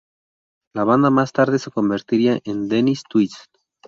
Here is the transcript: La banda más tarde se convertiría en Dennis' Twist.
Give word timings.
La 0.73 0.83
banda 0.83 1.11
más 1.11 1.31
tarde 1.31 1.59
se 1.59 1.69
convertiría 1.69 2.39
en 2.43 2.67
Dennis' 2.69 3.03
Twist. 3.07 3.55